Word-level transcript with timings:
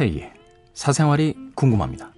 K의 0.00 0.32
사생활이 0.72 1.34
궁금합니다. 1.54 2.10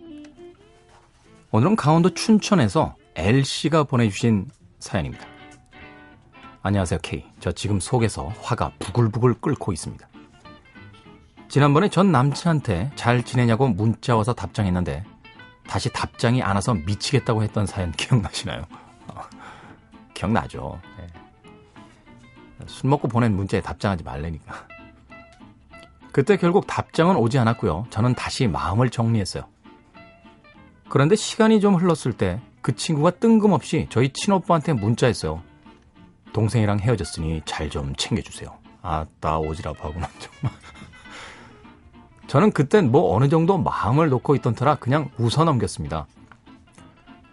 오늘은 1.50 1.74
강원도 1.74 2.14
춘천에서 2.14 2.94
L씨가 3.16 3.82
보내주신 3.82 4.48
사연입니다. 4.78 5.26
안녕하세요, 6.62 7.00
K. 7.02 7.24
저 7.40 7.50
지금 7.50 7.80
속에서 7.80 8.28
화가 8.40 8.74
부글부글 8.78 9.34
끓고 9.40 9.72
있습니다. 9.72 10.08
지난번에 11.48 11.88
전 11.88 12.12
남친한테 12.12 12.92
잘 12.94 13.24
지내냐고 13.24 13.66
문자 13.66 14.14
와서 14.14 14.32
답장했는데 14.32 15.04
다시 15.66 15.92
답장이 15.92 16.40
안 16.40 16.54
와서 16.54 16.74
미치겠다고 16.74 17.42
했던 17.42 17.66
사연 17.66 17.90
기억나시나요? 17.98 18.62
어, 19.08 19.22
기억나죠. 20.14 20.80
네. 20.98 21.06
술 22.66 22.90
먹고 22.90 23.08
보낸 23.08 23.34
문자에 23.34 23.60
답장하지 23.60 24.04
말래니까. 24.04 24.68
그때 26.12 26.36
결국 26.36 26.66
답장은 26.66 27.16
오지 27.16 27.38
않았고요. 27.38 27.86
저는 27.90 28.14
다시 28.14 28.46
마음을 28.46 28.90
정리했어요. 28.90 29.44
그런데 30.88 31.16
시간이 31.16 31.60
좀 31.60 31.74
흘렀을 31.74 32.12
때 32.12 32.40
그 32.62 32.76
친구가 32.76 33.10
뜬금없이 33.10 33.88
저희 33.90 34.10
친오빠한테 34.12 34.72
문자했어요. 34.72 35.42
동생이랑 36.32 36.78
헤어졌으니 36.78 37.42
잘 37.44 37.68
좀 37.68 37.94
챙겨주세요. 37.96 38.56
아따 38.80 39.40
오지랖 39.40 39.76
하구나 39.78 40.08
정말. 40.18 40.56
저는 42.28 42.52
그땐 42.52 42.90
뭐 42.90 43.14
어느 43.14 43.28
정도 43.28 43.58
마음을 43.58 44.08
놓고 44.08 44.36
있던 44.36 44.54
터라 44.54 44.76
그냥 44.76 45.10
웃어 45.18 45.44
넘겼습니다. 45.44 46.06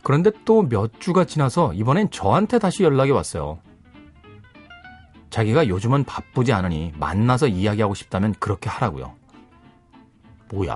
그런데 0.03 0.31
또 0.45 0.63
몇 0.63 0.99
주가 0.99 1.25
지나서 1.25 1.73
이번엔 1.73 2.09
저한테 2.09 2.57
다시 2.59 2.83
연락이 2.83 3.11
왔어요. 3.11 3.59
자기가 5.29 5.67
요즘은 5.67 6.05
바쁘지 6.05 6.53
않으니 6.53 6.91
만나서 6.97 7.47
이야기하고 7.47 7.93
싶다면 7.93 8.33
그렇게 8.39 8.69
하라고요. 8.69 9.13
뭐야. 10.49 10.73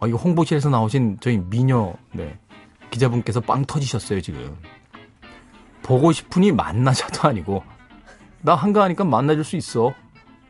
아, 0.00 0.06
이거 0.06 0.16
홍보실에서 0.16 0.70
나오신 0.70 1.18
저희 1.20 1.38
미녀, 1.38 1.94
네. 2.12 2.38
기자분께서 2.90 3.40
빵 3.40 3.64
터지셨어요, 3.64 4.20
지금. 4.20 4.56
보고 5.82 6.12
싶으니 6.12 6.52
만나자도 6.52 7.28
아니고, 7.28 7.64
나 8.42 8.54
한가하니까 8.54 9.04
만나줄 9.04 9.44
수 9.44 9.56
있어. 9.56 9.92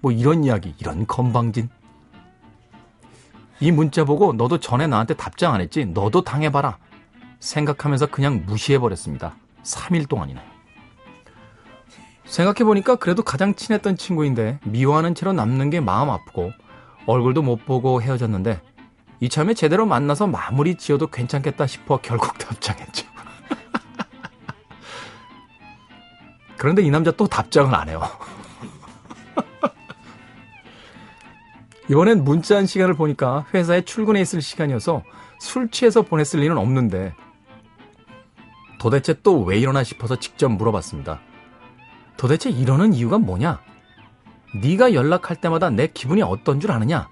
뭐 0.00 0.12
이런 0.12 0.44
이야기, 0.44 0.74
이런 0.78 1.06
건방진. 1.06 1.70
이 3.60 3.72
문자 3.72 4.04
보고 4.04 4.34
너도 4.34 4.58
전에 4.58 4.86
나한테 4.86 5.14
답장 5.14 5.54
안 5.54 5.62
했지? 5.62 5.86
너도 5.86 6.22
당해봐라. 6.22 6.78
생각하면서 7.40 8.06
그냥 8.06 8.44
무시해버렸습니다. 8.44 9.34
3일 9.62 10.08
동안이나. 10.08 10.55
생각해보니까 12.26 12.96
그래도 12.96 13.22
가장 13.22 13.54
친했던 13.54 13.96
친구인데 13.96 14.58
미워하는 14.64 15.14
채로 15.14 15.32
남는 15.32 15.70
게 15.70 15.80
마음 15.80 16.10
아프고 16.10 16.52
얼굴도 17.06 17.40
못 17.42 17.64
보고 17.64 18.02
헤어졌는데 18.02 18.60
이참에 19.20 19.54
제대로 19.54 19.86
만나서 19.86 20.26
마무리 20.26 20.76
지어도 20.76 21.06
괜찮겠다 21.06 21.66
싶어 21.66 21.98
결국 22.02 22.36
답장했죠. 22.38 23.06
그런데 26.58 26.82
이 26.82 26.90
남자 26.90 27.10
또 27.12 27.26
답장을 27.26 27.74
안 27.74 27.88
해요. 27.88 28.02
이번엔 31.88 32.24
문자한 32.24 32.66
시간을 32.66 32.94
보니까 32.94 33.46
회사에 33.54 33.82
출근해 33.82 34.20
있을 34.20 34.42
시간이어서 34.42 35.04
술 35.38 35.70
취해서 35.70 36.02
보냈을 36.02 36.40
리는 36.40 36.58
없는데 36.58 37.14
도대체 38.78 39.14
또 39.22 39.44
왜 39.44 39.58
이러나 39.58 39.84
싶어서 39.84 40.16
직접 40.16 40.48
물어봤습니다. 40.48 41.20
도대체 42.16 42.50
이러는 42.50 42.94
이유가 42.94 43.18
뭐냐? 43.18 43.60
네가 44.62 44.94
연락할 44.94 45.36
때마다 45.40 45.70
내 45.70 45.86
기분이 45.86 46.22
어떤 46.22 46.60
줄 46.60 46.72
아느냐? 46.72 47.08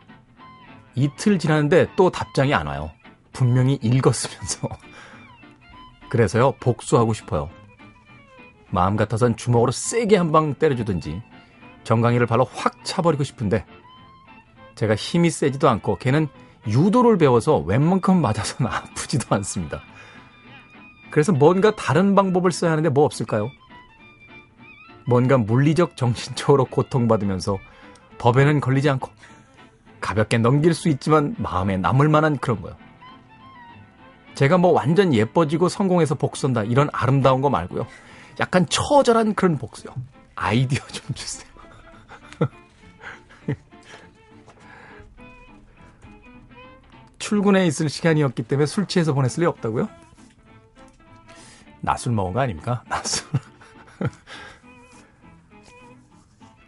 이틀 0.94 1.38
지났는데 1.38 1.88
또 1.96 2.10
답장이 2.10 2.54
안 2.54 2.66
와요. 2.66 2.90
분명히 3.32 3.78
읽었으면서. 3.82 4.68
그래서요, 6.08 6.52
복수하고 6.60 7.12
싶어요. 7.12 7.50
마음 8.70 8.96
같아선 8.96 9.36
주먹으로 9.36 9.72
세게 9.72 10.16
한 10.16 10.32
방 10.32 10.54
때려주든지 10.54 11.22
정강이를 11.84 12.26
발로 12.26 12.44
확 12.44 12.84
차버리고 12.84 13.22
싶은데 13.24 13.64
제가 14.74 14.94
힘이 14.94 15.30
세지도 15.30 15.68
않고 15.68 15.98
걔는 15.98 16.28
유도를 16.66 17.18
배워서 17.18 17.58
웬만큼 17.58 18.20
맞아서는 18.20 18.70
아프지도 18.72 19.34
않습니다. 19.36 19.82
그래서 21.10 21.32
뭔가 21.32 21.76
다른 21.76 22.14
방법을 22.14 22.50
써야 22.52 22.72
하는데 22.72 22.88
뭐 22.88 23.04
없을까요? 23.04 23.50
뭔가 25.06 25.36
물리적 25.38 25.96
정신적으로 25.96 26.64
고통받으면서 26.64 27.58
법에는 28.18 28.60
걸리지 28.60 28.88
않고 28.90 29.10
가볍게 30.00 30.38
넘길 30.38 30.74
수 30.74 30.88
있지만 30.88 31.34
마음에 31.38 31.76
남을 31.76 32.08
만한 32.08 32.38
그런 32.38 32.60
거요. 32.60 32.76
제가 34.34 34.58
뭐 34.58 34.72
완전 34.72 35.14
예뻐지고 35.14 35.68
성공해서 35.68 36.14
복수한다 36.14 36.64
이런 36.64 36.88
아름다운 36.92 37.40
거 37.40 37.50
말고요. 37.50 37.86
약간 38.40 38.66
처절한 38.68 39.34
그런 39.34 39.56
복수요. 39.58 39.94
아이디어 40.34 40.84
좀 40.88 41.14
주세요. 41.14 41.48
출근해 47.18 47.66
있을 47.66 47.88
시간이었기 47.88 48.42
때문에 48.42 48.66
술 48.66 48.86
취해서 48.86 49.14
보냈을 49.14 49.42
리 49.42 49.46
없다고요? 49.46 49.88
낮술 51.80 52.12
먹은 52.12 52.32
거 52.32 52.40
아닙니까? 52.40 52.82
낮술. 52.88 53.23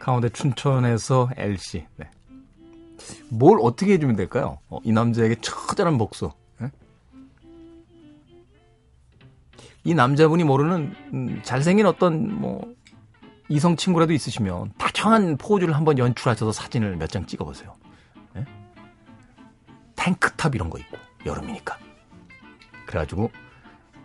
강원도 0.06 0.28
춘천에서 0.28 1.30
LC. 1.36 1.84
네. 1.96 2.08
뭘 3.28 3.58
어떻게 3.60 3.94
해주면 3.94 4.14
될까요? 4.14 4.60
어, 4.68 4.78
이 4.84 4.92
남자에게 4.92 5.34
처절한 5.40 5.98
복수. 5.98 6.30
네? 6.60 6.70
이 9.82 9.94
남자분이 9.94 10.44
모르는 10.44 10.94
음, 11.12 11.40
잘생긴 11.42 11.86
어떤 11.86 12.32
뭐 12.40 12.72
이성 13.48 13.74
친구라도 13.74 14.12
있으시면 14.12 14.74
다정한 14.78 15.36
포즈를 15.38 15.74
한번 15.74 15.98
연출하셔서 15.98 16.52
사진을 16.52 16.94
몇 16.94 17.08
장 17.08 17.26
찍어보세요. 17.26 17.74
네? 18.34 18.44
탱크탑 19.96 20.54
이런 20.54 20.70
거 20.70 20.78
있고 20.78 20.98
여름이니까. 21.26 21.76
그래가지고 22.86 23.28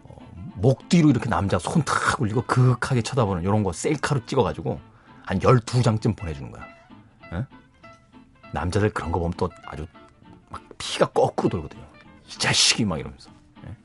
어, 0.05 0.17
목 0.55 0.89
뒤로 0.89 1.11
이렇게 1.11 1.29
남자 1.29 1.59
손 1.59 1.83
탁 1.83 2.19
올리고 2.19 2.41
그윽하게 2.47 3.03
쳐다보는 3.03 3.43
이런 3.43 3.61
거 3.61 3.71
셀카로 3.71 4.25
찍어가지고 4.25 4.89
한 5.25 5.39
12장쯤 5.39 6.15
보내주는 6.15 6.51
거야. 6.51 6.65
에? 7.33 7.45
남자들 8.53 8.89
그런 8.91 9.11
거 9.11 9.19
보면 9.19 9.33
또 9.37 9.49
아주 9.65 9.85
막 10.49 10.61
피가 10.77 11.07
거꾸로 11.07 11.49
돌거든요. 11.49 11.83
이 12.27 12.31
자식이 12.31 12.85
막 12.85 12.99
이러면서. 12.99 13.29
에? 13.65 13.75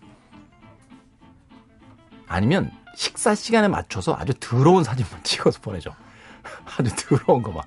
아니면 2.26 2.70
식사 2.96 3.34
시간에 3.34 3.68
맞춰서 3.68 4.14
아주 4.14 4.32
더러운 4.40 4.82
사진만 4.84 5.22
찍어서 5.24 5.60
보내줘. 5.60 5.90
아주 6.78 6.90
더러운 6.96 7.42
거 7.42 7.52
막. 7.52 7.66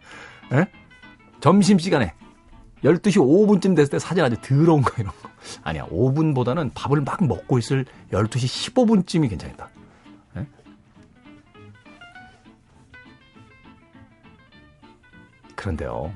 에? 0.54 0.66
점심시간에 1.40 2.14
12시 2.84 3.18
5분쯤 3.18 3.76
됐을 3.76 3.92
때 3.92 4.00
사진 4.00 4.24
아주 4.24 4.36
더러운 4.42 4.82
거 4.82 4.92
이런 4.98 5.14
거. 5.22 5.30
아니야. 5.64 5.86
5분보다는 5.88 6.72
밥을 6.74 7.02
막 7.02 7.26
먹고 7.26 7.58
있을 7.60 7.86
12시 8.12 8.74
15분쯤이 8.74 9.30
괜찮다. 9.30 9.70
그런데요. 15.60 16.14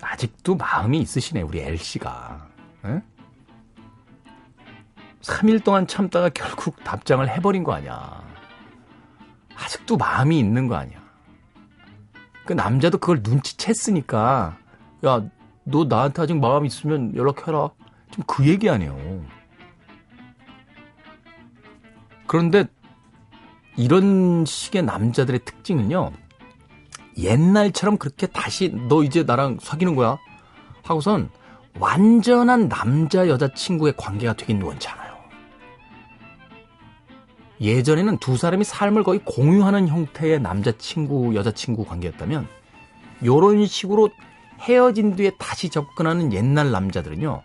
아직도 0.00 0.56
마음이 0.56 1.00
있으시네, 1.00 1.42
우리 1.42 1.60
L씨가. 1.60 2.48
에? 2.86 3.02
3일 5.20 5.62
동안 5.62 5.86
참다가 5.86 6.30
결국 6.30 6.82
답장을 6.82 7.28
해버린 7.28 7.62
거 7.62 7.74
아니야. 7.74 8.24
아직도 9.54 9.98
마음이 9.98 10.38
있는 10.38 10.66
거 10.66 10.76
아니야. 10.76 10.98
그 12.46 12.54
남자도 12.54 12.98
그걸 12.98 13.22
눈치챘으니까, 13.22 14.56
야, 15.04 15.22
너 15.64 15.84
나한테 15.84 16.22
아직 16.22 16.38
마음 16.38 16.64
있으면 16.64 17.14
연락해라. 17.14 17.70
지금 18.10 18.24
그 18.26 18.48
얘기 18.48 18.70
아니에요. 18.70 19.24
그런데 22.26 22.64
이런 23.76 24.46
식의 24.46 24.82
남자들의 24.82 25.44
특징은요, 25.44 26.12
옛날처럼 27.18 27.98
그렇게 27.98 28.26
다시 28.26 28.70
너 28.88 29.02
이제 29.02 29.22
나랑 29.22 29.58
사귀는 29.60 29.94
거야 29.94 30.18
하고선 30.82 31.30
완전한 31.78 32.68
남자 32.68 33.28
여자 33.28 33.52
친구의 33.54 33.94
관계가 33.96 34.34
되긴 34.34 34.62
원치 34.62 34.88
않아요. 34.88 35.12
예전에는 37.60 38.18
두 38.18 38.36
사람이 38.36 38.64
삶을 38.64 39.04
거의 39.04 39.20
공유하는 39.24 39.88
형태의 39.88 40.40
남자 40.40 40.72
친구 40.72 41.34
여자 41.34 41.52
친구 41.52 41.84
관계였다면 41.84 42.48
요런 43.24 43.66
식으로 43.66 44.10
헤어진 44.60 45.14
뒤에 45.16 45.32
다시 45.38 45.68
접근하는 45.70 46.32
옛날 46.32 46.72
남자들은요. 46.72 47.42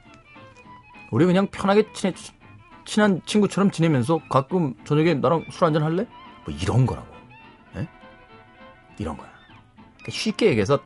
우리 1.11 1.25
그냥 1.25 1.47
편하게 1.47 1.91
친해, 1.93 2.13
친한 2.85 3.21
친구처럼 3.25 3.71
지내면서 3.71 4.19
가끔 4.29 4.73
저녁에 4.85 5.13
나랑 5.13 5.45
술 5.51 5.65
한잔 5.65 5.83
할래? 5.83 6.07
뭐 6.45 6.55
이런 6.61 6.85
거라고. 6.85 7.07
에? 7.77 7.87
이런 8.97 9.17
거야. 9.17 9.37
쉽게 10.09 10.48
얘기해서 10.48 10.80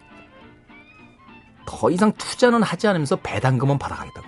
더 1.65 1.89
이상 1.89 2.11
투자는 2.13 2.63
하지 2.63 2.87
않으면서 2.87 3.15
배당금은 3.17 3.77
받아가겠다고. 3.77 4.27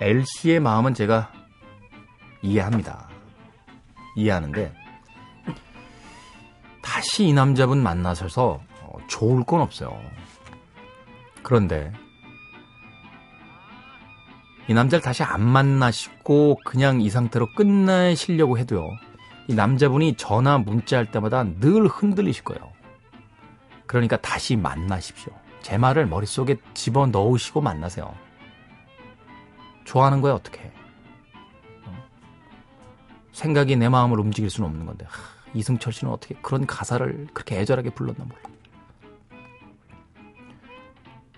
네. 0.00 0.06
L씨의 0.08 0.60
마음은 0.60 0.94
제가 0.94 1.32
이해합니다. 2.42 3.08
이해하는데 4.16 4.72
다시 6.82 7.26
이 7.26 7.32
남자분 7.32 7.82
만나셔서 7.82 8.60
어, 8.82 8.98
좋을 9.08 9.44
건 9.44 9.60
없어요. 9.60 10.00
그런데 11.42 11.92
이 14.68 14.74
남자를 14.74 15.02
다시 15.02 15.22
안 15.22 15.42
만나시고 15.42 16.58
그냥 16.64 17.00
이 17.00 17.10
상태로 17.10 17.54
끝내시려고 17.54 18.58
해도요. 18.58 18.88
이 19.48 19.54
남자분이 19.54 20.16
전화 20.16 20.58
문자할 20.58 21.10
때마다 21.10 21.44
늘 21.44 21.86
흔들리실 21.86 22.44
거예요. 22.44 22.72
그러니까 23.86 24.16
다시 24.16 24.56
만나십시오. 24.56 25.32
제 25.62 25.78
말을 25.78 26.06
머릿속에 26.06 26.56
집어 26.74 27.06
넣으시고 27.06 27.60
만나세요. 27.60 28.14
좋아하는 29.84 30.20
거야 30.20 30.34
어떻게? 30.34 30.72
어? 31.84 31.94
생각이 33.32 33.76
내 33.76 33.88
마음을 33.88 34.18
움직일 34.18 34.50
수는 34.50 34.68
없는 34.68 34.86
건데 34.86 35.06
하, 35.08 35.12
이승철 35.54 35.92
씨는 35.92 36.12
어떻게 36.12 36.34
그런 36.42 36.66
가사를 36.66 37.28
그렇게 37.32 37.58
애절하게 37.60 37.90
불렀나 37.90 38.24
몰라. 38.24 38.40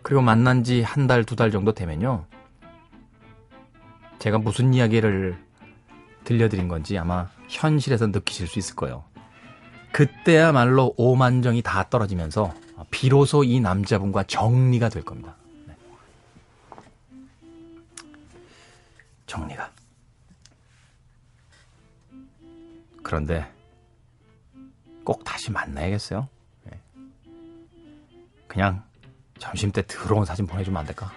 그리고 0.02 0.22
만난 0.22 0.64
지 0.64 0.80
한 0.82 1.06
달, 1.06 1.24
두 1.24 1.36
달 1.36 1.50
정도 1.50 1.72
되면요. 1.74 2.24
제가 4.18 4.38
무슨 4.38 4.72
이야기를 4.72 5.38
들려드린 6.28 6.68
건지 6.68 6.98
아마 6.98 7.30
현실에서 7.48 8.08
느끼실 8.08 8.48
수 8.48 8.58
있을 8.58 8.76
거예요. 8.76 9.02
그때야말로 9.92 10.92
오만정이 10.98 11.62
다 11.62 11.88
떨어지면서 11.88 12.52
비로소 12.90 13.44
이 13.44 13.60
남자분과 13.60 14.24
정리가 14.24 14.90
될 14.90 15.02
겁니다. 15.02 15.34
네. 15.66 15.74
정리가. 19.26 19.72
그런데 23.02 23.50
꼭 25.04 25.24
다시 25.24 25.50
만나야겠어요. 25.50 26.28
네. 26.64 26.78
그냥 28.46 28.82
점심 29.38 29.72
때 29.72 29.80
들어온 29.80 30.26
사진 30.26 30.46
보내주면 30.46 30.80
안 30.80 30.84
될까? 30.84 31.10